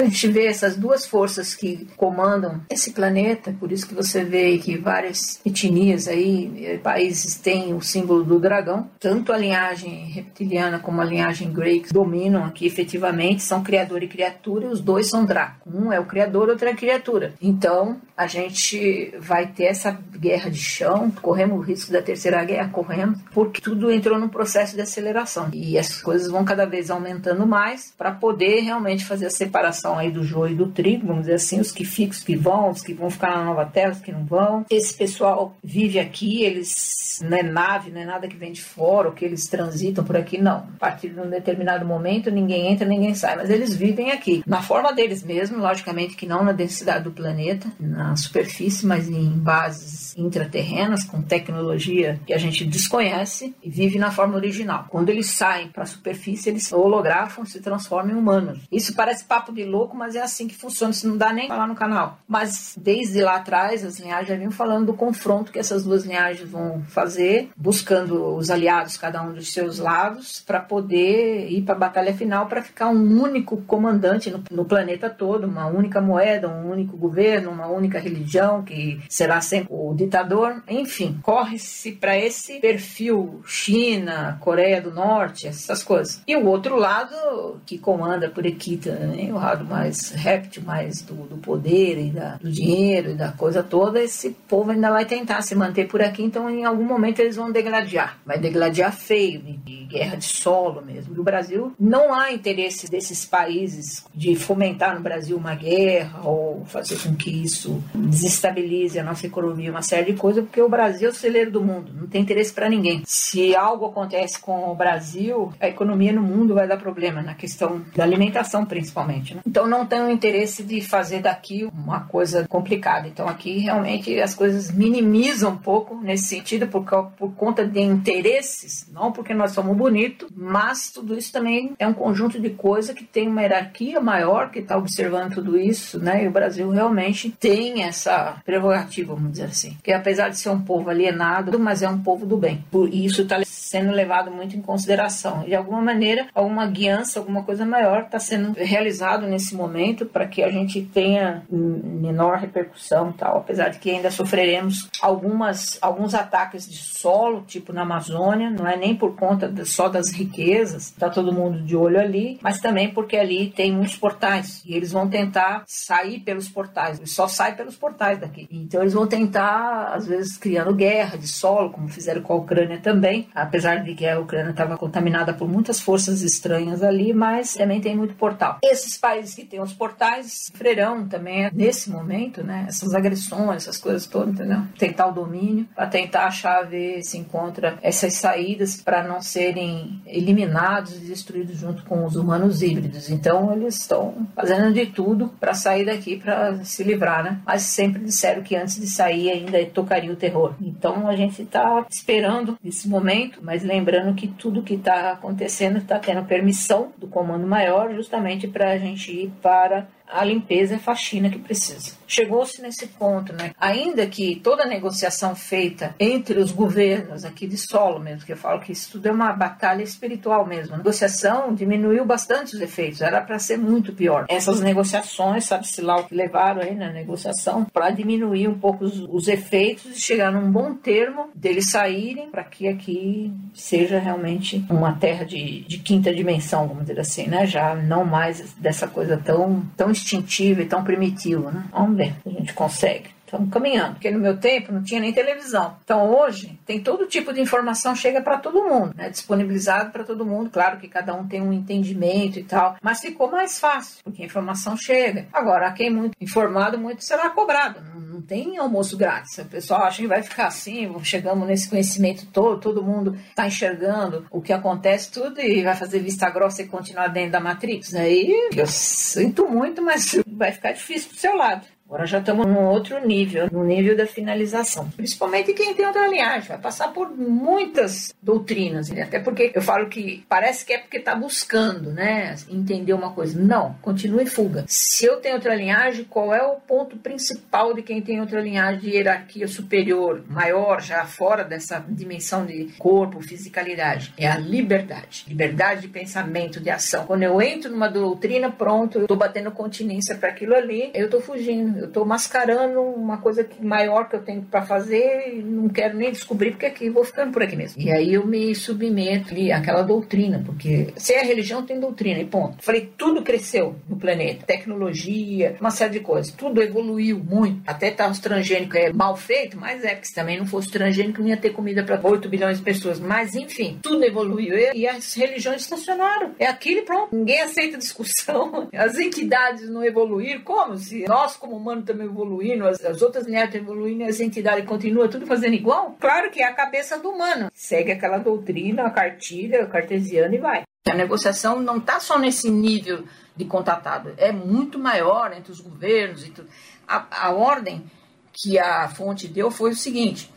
[0.00, 4.56] A gente vê essas duas forças que comandam esse planeta, por isso que você vê
[4.58, 10.78] que várias etnias aí, eh, países têm o símbolo do dragão, tanto a linhagem reptiliana
[10.78, 15.24] como a linhagem Grey dominam aqui efetivamente, são criador e criatura, e os dois são
[15.24, 15.68] Draco.
[15.68, 17.34] Um é o criador, outro é a criatura.
[17.42, 22.68] Então, a gente vai ter essa guerra de chão, corremos o risco da terceira guerra,
[22.68, 25.48] corremos, porque tudo entrou num processo de aceleração.
[25.52, 30.10] E as coisas vão cada vez aumentando mais para poder realmente fazer a separação aí
[30.10, 32.82] do joio e do trigo, vamos dizer assim, os que ficam, os que vão, os
[32.82, 34.66] que vão ficar na nova terra, os que não vão.
[34.70, 39.08] Esse pessoal vive aqui, eles não é nave, não é nada que vem de fora,
[39.08, 40.58] ou que eles transitam por aqui, não.
[40.58, 44.62] A partir de um determinado momento, ninguém entra, ninguém sai, mas eles vivem aqui, na
[44.62, 50.16] forma deles mesmo, logicamente que não na densidade do planeta, na superfície, mas em bases
[50.16, 54.86] intraterrenas, com tecnologia que a gente desconhece, e vive na forma original.
[54.88, 58.60] Quando eles saem para a superfície, eles holografam, se transformam em humanos.
[58.70, 61.48] Isso parece papo de louco louco, mas é assim que funciona, se não dá nem
[61.48, 62.18] falar no canal.
[62.26, 66.48] Mas desde lá atrás, as linhagens já vinham falando do confronto que essas duas linhagens
[66.48, 71.78] vão fazer, buscando os aliados, cada um dos seus lados, para poder ir para a
[71.78, 76.70] batalha final, para ficar um único comandante no, no, planeta todo, uma única moeda, um
[76.70, 80.62] único governo, uma única religião, que será sempre o ditador.
[80.68, 86.22] Enfim, corre-se para esse perfil China, Coreia do Norte, essas coisas.
[86.26, 91.14] E o outro lado, que comanda por Equita, né, o lado mais réptil, mais do,
[91.14, 95.42] do poder e da, do dinheiro e da coisa toda, esse povo ainda vai tentar
[95.42, 98.18] se manter por aqui, então em algum momento eles vão degladiar.
[98.24, 101.14] Vai degladiar feio, de, de guerra de solo mesmo.
[101.14, 106.98] No Brasil, não há interesse desses países de fomentar no Brasil uma guerra ou fazer
[106.98, 111.10] com que isso desestabilize a nossa economia, uma série de coisas, porque o Brasil é
[111.10, 113.02] o celeiro do mundo, não tem interesse para ninguém.
[113.04, 117.82] Se algo acontece com o Brasil, a economia no mundo vai dar problema, na questão
[117.94, 119.34] da alimentação principalmente.
[119.34, 119.40] Né?
[119.46, 123.08] Então não tem o interesse de fazer daqui uma coisa complicada.
[123.08, 126.84] Então aqui realmente as coisas minimizam um pouco nesse sentido por,
[127.16, 131.94] por conta de interesses, não porque nós somos bonitos, mas tudo isso também é um
[131.94, 136.24] conjunto de coisas que tem uma hierarquia maior que está observando tudo isso, né?
[136.24, 139.76] E o Brasil realmente tem essa prerrogativa, vamos dizer assim.
[139.82, 142.64] Que apesar de ser um povo alienado, mas é um povo do bem.
[142.70, 145.44] Por isso está sendo levado muito em consideração.
[145.44, 150.42] De alguma maneira, alguma guiança, alguma coisa maior está sendo realizado nesse momento para que
[150.42, 156.76] a gente tenha menor repercussão tal, apesar de que ainda sofreremos algumas alguns ataques de
[156.76, 161.32] solo, tipo na Amazônia, não é nem por conta de, só das riquezas, tá todo
[161.32, 165.62] mundo de olho ali, mas também porque ali tem muitos portais e eles vão tentar
[165.66, 168.48] sair pelos portais, eles só saem pelos portais daqui.
[168.50, 172.78] Então eles vão tentar, às vezes, criando guerra de solo, como fizeram com a Ucrânia
[172.78, 177.80] também, apesar de que a Ucrânia estava contaminada por muitas forças estranhas ali, mas também
[177.80, 178.58] tem muito portal.
[178.62, 182.64] Esses países países que têm os portais sofrerão também nesse momento, né?
[182.68, 184.62] Essas agressões, essas coisas todas, entendeu?
[184.78, 190.96] Tentar o domínio, para tentar achar ver se encontra essas saídas para não serem eliminados
[190.96, 193.10] e destruídos junto com os humanos híbridos.
[193.10, 197.40] Então eles estão fazendo de tudo para sair daqui para se livrar, né?
[197.44, 200.54] Mas sempre disseram que antes de sair ainda tocaria o terror.
[200.60, 205.98] Então a gente está esperando esse momento, mas lembrando que tudo que está acontecendo está
[205.98, 211.38] tendo permissão do comando maior justamente para a gente para a limpeza e faxina que
[211.38, 211.92] precisa.
[212.06, 213.52] Chegou-se nesse ponto, né?
[213.60, 218.60] Ainda que toda negociação feita entre os governos aqui de solo mesmo, que eu falo
[218.60, 220.74] que isso tudo é uma batalha espiritual mesmo.
[220.74, 224.26] A negociação diminuiu bastante os efeitos, era para ser muito pior.
[224.28, 229.00] Essas negociações, sabe-se lá o que levaram aí na negociação, para diminuir um pouco os,
[229.00, 234.92] os, efeitos e chegar num bom termo deles saírem para que aqui seja realmente uma
[234.94, 237.46] terra de, de quinta dimensão, vamos dizer assim, né?
[237.46, 241.64] Já não mais dessa coisa tão, tão instintivo e tão primitivo, né?
[241.72, 243.18] Vamos ver se a gente consegue.
[243.28, 245.76] Estamos caminhando, porque no meu tempo não tinha nem televisão.
[245.84, 249.10] Então hoje tem todo tipo de informação chega para todo mundo, né?
[249.10, 250.48] disponibilizado para todo mundo.
[250.48, 254.26] Claro que cada um tem um entendimento e tal, mas ficou mais fácil, porque a
[254.26, 255.26] informação chega.
[255.30, 257.80] Agora, quem é muito informado, muito será cobrado.
[257.82, 257.97] Não,
[258.28, 259.38] tem almoço grátis.
[259.38, 264.26] O pessoal acha que vai ficar assim, chegamos nesse conhecimento todo, todo mundo está enxergando
[264.30, 267.94] o que acontece tudo e vai fazer vista grossa e continuar dentro da Matrix.
[267.94, 271.66] Aí eu sinto muito, mas vai ficar difícil pro seu lado.
[271.88, 274.90] Agora já estamos num outro nível, no nível da finalização.
[274.90, 278.90] Principalmente quem tem outra linhagem, vai passar por muitas doutrinas.
[278.90, 279.00] Né?
[279.00, 282.34] Até porque eu falo que parece que é porque está buscando, né?
[282.50, 283.40] Entender uma coisa.
[283.40, 284.66] Não, continue fuga.
[284.68, 288.80] Se eu tenho outra linhagem, qual é o ponto principal de quem tem outra linhagem
[288.80, 294.12] de hierarquia superior, maior, já fora dessa dimensão de corpo, fisicalidade?
[294.18, 295.24] É a liberdade.
[295.26, 297.06] Liberdade de pensamento, de ação.
[297.06, 301.22] Quando eu entro numa doutrina, pronto, eu estou batendo continência para aquilo ali, eu estou
[301.22, 305.68] fugindo eu estou mascarando uma coisa que, maior que eu tenho para fazer e não
[305.68, 307.80] quero nem descobrir porque aqui vou ficando por aqui mesmo.
[307.80, 312.62] E aí eu me submeto àquela doutrina, porque se é religião tem doutrina e ponto.
[312.62, 317.62] Falei, tudo cresceu no planeta, tecnologia, uma série de coisas, tudo evoluiu muito.
[317.66, 321.20] Até tá os transgênicos é mal feito, mas é que se também não fosse transgênico
[321.20, 322.98] não ia ter comida para 8 bilhões de pessoas.
[322.98, 326.34] Mas enfim, tudo evoluiu e as religiões estacionaram.
[326.38, 327.14] É aquilo e pronto.
[327.14, 328.68] Ninguém aceita discussão.
[328.72, 330.42] As entidades não evoluíram.
[330.42, 334.64] Como se nós como humano estamos evoluindo, as, as outras linhas estão evoluindo, as entidades
[334.64, 335.96] continuam tudo fazendo igual?
[336.00, 337.50] Claro que é a cabeça do humano.
[337.52, 340.62] Segue aquela doutrina, a cartilha, cartesiana e vai.
[340.88, 343.04] A negociação não está só nesse nível
[343.36, 346.48] de contatado, é muito maior entre os governos e tudo.
[346.86, 347.84] A, a ordem
[348.32, 350.32] que a fonte deu foi o seguinte: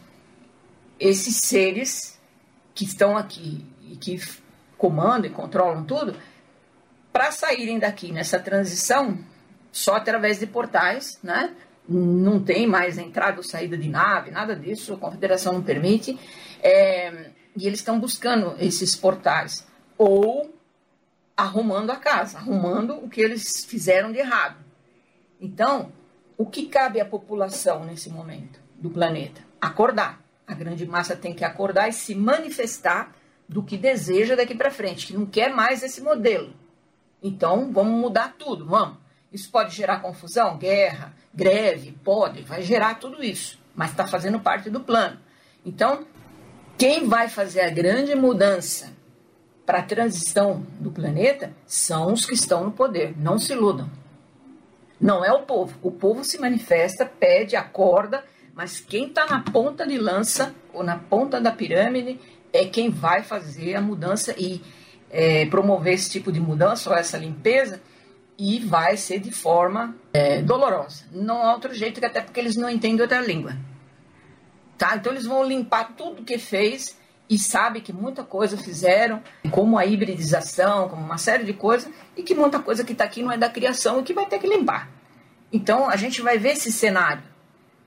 [0.99, 2.19] esses seres
[2.75, 4.19] que estão aqui e que
[4.77, 6.15] comandam e controlam tudo,
[7.13, 9.17] para saírem daqui nessa transição,
[9.71, 11.55] só através de portais, né?
[11.87, 16.17] Não tem mais entrada ou saída de nave, nada disso, a confederação não permite.
[16.61, 20.53] É, e eles estão buscando esses portais, ou
[21.35, 24.57] arrumando a casa, arrumando o que eles fizeram de errado.
[25.39, 25.91] Então,
[26.37, 29.41] o que cabe à população nesse momento do planeta?
[29.59, 30.21] Acordar.
[30.47, 33.13] A grande massa tem que acordar e se manifestar
[33.47, 36.53] do que deseja daqui para frente, que não quer mais esse modelo.
[37.21, 38.97] Então, vamos mudar tudo, vamos.
[39.31, 44.69] Isso pode gerar confusão, guerra, greve, pode, vai gerar tudo isso, mas está fazendo parte
[44.69, 45.17] do plano.
[45.65, 46.05] Então,
[46.77, 48.91] quem vai fazer a grande mudança
[49.65, 53.13] para a transição do planeta são os que estão no poder.
[53.17, 53.89] Não se iludam.
[54.99, 55.77] Não é o povo.
[55.81, 60.97] O povo se manifesta, pede, acorda, mas quem está na ponta de lança ou na
[60.97, 62.19] ponta da pirâmide
[62.51, 64.61] é quem vai fazer a mudança e
[65.09, 67.81] é, promover esse tipo de mudança ou essa limpeza
[68.43, 71.05] e vai ser de forma é, dolorosa.
[71.11, 73.55] Não há outro jeito, até porque eles não entendem outra língua.
[74.79, 74.95] Tá?
[74.95, 76.97] Então eles vão limpar tudo que fez
[77.29, 79.21] e sabe que muita coisa fizeram,
[79.51, 83.21] como a hibridização, como uma série de coisas, e que muita coisa que está aqui
[83.21, 84.89] não é da criação e que vai ter que limpar.
[85.53, 87.21] Então a gente vai ver esse cenário.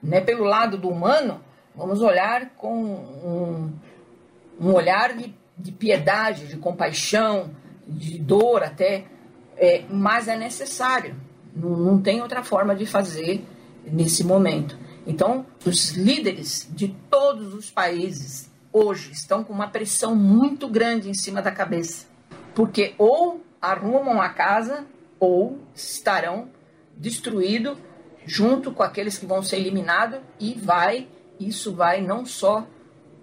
[0.00, 0.20] Né?
[0.20, 1.42] Pelo lado do humano,
[1.74, 3.72] vamos olhar com um,
[4.60, 7.50] um olhar de, de piedade, de compaixão,
[7.88, 9.06] de dor até,
[9.56, 11.16] é, mas é necessário.
[11.54, 13.44] Não, não tem outra forma de fazer
[13.84, 14.78] nesse momento.
[15.06, 21.14] Então, os líderes de todos os países hoje estão com uma pressão muito grande em
[21.14, 22.06] cima da cabeça,
[22.54, 24.86] porque ou arrumam a casa
[25.20, 26.48] ou estarão
[26.96, 27.78] destruídos
[28.26, 31.06] junto com aqueles que vão ser eliminados e vai
[31.38, 32.66] isso vai não só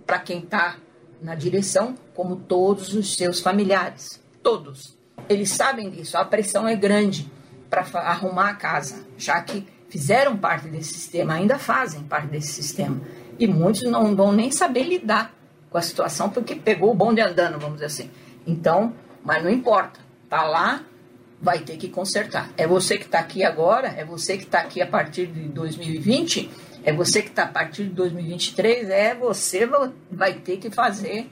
[0.06, 0.78] para quem está
[1.22, 4.98] na direção, como todos os seus familiares, todos.
[5.32, 7.32] Eles sabem disso, a pressão é grande
[7.70, 13.00] para arrumar a casa, já que fizeram parte desse sistema, ainda fazem parte desse sistema.
[13.40, 15.34] E muitos não vão nem saber lidar
[15.70, 18.12] com a situação porque pegou o bonde andando, vamos dizer assim.
[18.46, 18.94] Então,
[19.24, 20.84] mas não importa, tá lá,
[21.42, 22.50] vai ter que consertar.
[22.58, 26.50] É você que está aqui agora, é você que está aqui a partir de 2020,
[26.84, 29.68] é você que está a partir de 2023, é você
[30.12, 31.30] vai ter que fazer,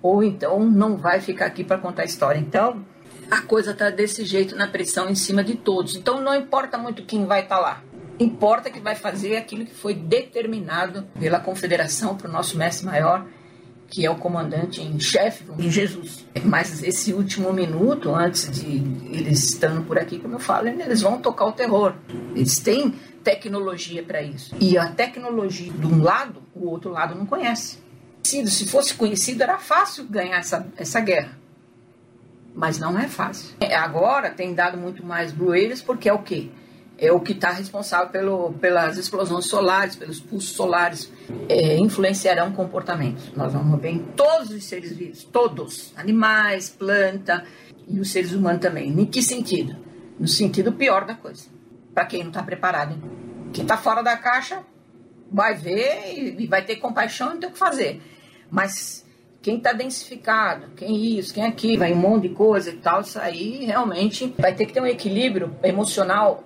[0.00, 2.38] ou então não vai ficar aqui para contar a história.
[2.38, 2.84] Então,
[3.32, 5.96] a coisa está desse jeito na pressão em cima de todos.
[5.96, 7.84] Então não importa muito quem vai estar tá lá.
[8.20, 13.26] Importa que vai fazer aquilo que foi determinado pela confederação para o nosso mestre maior,
[13.88, 16.26] que é o comandante em chefe, Jesus.
[16.44, 18.76] Mas esse último minuto, antes de
[19.10, 21.94] eles estando por aqui, como eu falo, eles vão tocar o terror.
[22.36, 22.90] Eles têm
[23.24, 24.54] tecnologia para isso.
[24.60, 27.78] E a tecnologia de um lado, o outro lado não conhece.
[28.22, 31.41] Se fosse conhecido, era fácil ganhar essa, essa guerra
[32.54, 33.54] mas não é fácil.
[33.60, 36.50] É, agora tem dado muito mais bueiros porque é o quê?
[36.98, 41.10] É o que está responsável pelo, pelas explosões solares, pelos pulsos solares,
[41.48, 43.32] é, influenciarão comportamentos.
[43.34, 47.44] Nós vamos ver em todos os seres vivos, todos, animais, planta
[47.88, 48.88] e os seres humanos também.
[48.88, 49.76] Em que sentido?
[50.18, 51.46] No sentido pior da coisa,
[51.94, 52.96] para quem não está preparado.
[53.52, 54.62] Quem está fora da caixa
[55.30, 58.00] vai ver e vai ter compaixão e não tem o que fazer.
[58.50, 59.04] Mas
[59.42, 63.18] quem está densificado, quem isso, quem aquilo, vai um monte de coisa e tal, isso
[63.18, 66.44] aí realmente vai ter que ter um equilíbrio emocional,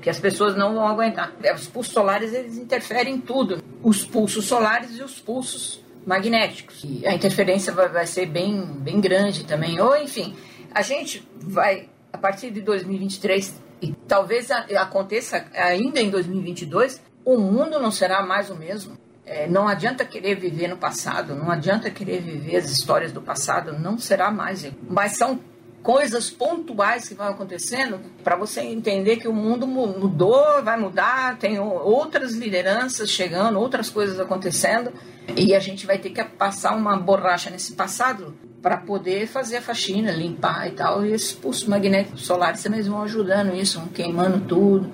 [0.00, 1.34] que as pessoas não vão aguentar.
[1.54, 3.62] Os pulsos solares, eles interferem em tudo.
[3.82, 6.84] Os pulsos solares e os pulsos magnéticos.
[6.84, 9.80] E a interferência vai, vai ser bem, bem grande também.
[9.80, 10.36] Ou, enfim,
[10.72, 17.80] a gente vai, a partir de 2023, e talvez aconteça ainda em 2022, o mundo
[17.80, 18.96] não será mais o mesmo
[19.28, 23.78] é, não adianta querer viver no passado, não adianta querer viver as histórias do passado,
[23.78, 24.66] não será mais.
[24.88, 25.38] Mas são
[25.82, 31.58] coisas pontuais que vão acontecendo para você entender que o mundo mudou, vai mudar, tem
[31.58, 34.92] outras lideranças chegando, outras coisas acontecendo
[35.36, 39.62] e a gente vai ter que passar uma borracha nesse passado para poder fazer a
[39.62, 41.04] faxina, limpar e tal.
[41.04, 44.90] E esses pulsos magnéticos solares também vão ajudando isso, vão queimando tudo,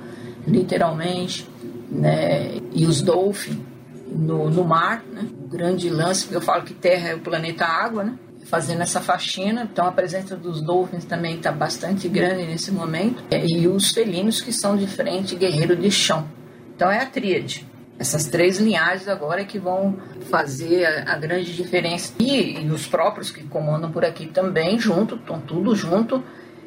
[0.47, 1.49] literalmente,
[1.89, 2.61] né?
[2.73, 3.74] E os dolphins
[4.15, 5.27] no, no mar, né?
[5.45, 8.19] O grande lance, eu falo que Terra é o planeta água, né?
[8.45, 13.45] Fazendo essa faxina, então a presença dos dolphins também está bastante grande nesse momento, é,
[13.45, 16.29] e os felinos que são de frente, guerreiro de chão.
[16.77, 17.67] Então é a tríade.
[17.99, 19.97] Essas três linhagens agora é que vão
[20.29, 22.13] fazer a, a grande diferença.
[22.19, 26.23] E, e, os próprios que comandam por aqui também, junto, estão tudo junto,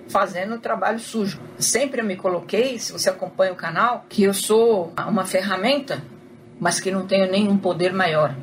[0.08, 1.40] fazendo o trabalho sujo.
[1.60, 6.02] Sempre eu me coloquei, se você acompanha o canal, que eu sou uma ferramenta
[6.60, 8.36] mas que não tenho nenhum poder maior.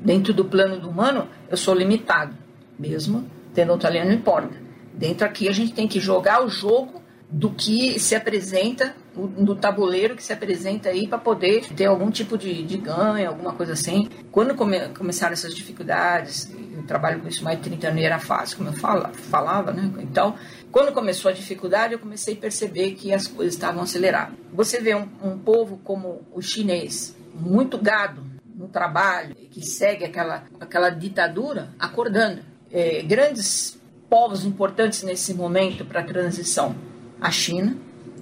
[0.00, 2.34] Dentro do plano do humano, eu sou limitado,
[2.78, 4.54] mesmo tendo um talento, não importa.
[4.92, 10.14] Dentro aqui, a gente tem que jogar o jogo do que se apresenta, do tabuleiro
[10.14, 14.08] que se apresenta aí, para poder ter algum tipo de, de ganho, alguma coisa assim.
[14.30, 18.58] Quando come, começaram essas dificuldades, eu trabalho com isso mais de 30 anos, era fácil,
[18.58, 19.90] como eu fala, falava, né?
[19.98, 20.34] Então,
[20.70, 24.34] quando começou a dificuldade, eu comecei a perceber que as coisas estavam aceleradas.
[24.52, 28.24] Você vê um, um povo como o chinês, muito gado
[28.54, 32.42] no trabalho, que segue aquela, aquela ditadura, acordando.
[32.70, 33.78] É, grandes
[34.08, 36.74] povos importantes nesse momento para a transição,
[37.20, 37.76] a China,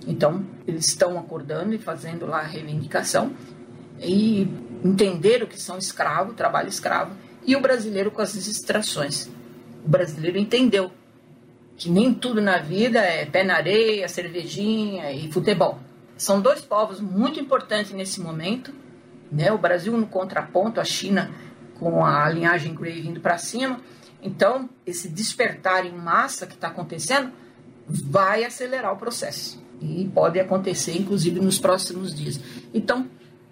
[0.06, 3.32] então eles estão acordando e fazendo lá a reivindicação
[4.00, 4.48] e
[4.84, 7.16] entenderam que são escravo, trabalho escravo,
[7.46, 9.30] e o brasileiro com as distrações.
[9.84, 10.90] O brasileiro entendeu
[11.76, 15.78] que nem tudo na vida é pé na areia, cervejinha e futebol.
[16.16, 18.72] São dois povos muito importantes nesse momento
[19.34, 19.52] né?
[19.52, 21.30] O Brasil no contraponto, a China
[21.78, 23.80] com a linhagem Grey vindo para cima.
[24.22, 27.30] Então, esse despertar em massa que está acontecendo
[27.86, 29.62] vai acelerar o processo.
[29.82, 32.40] E pode acontecer, inclusive, nos próximos dias.
[32.72, 33.06] Então,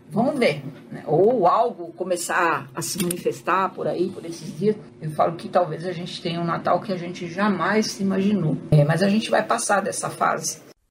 [0.08, 0.62] vamos ver.
[0.90, 1.02] Né?
[1.06, 4.76] Ou algo começar a se manifestar por aí, por esses dias.
[5.00, 8.56] Eu falo que talvez a gente tenha um Natal que a gente jamais imaginou.
[8.70, 10.71] É, mas a gente vai passar dessa fase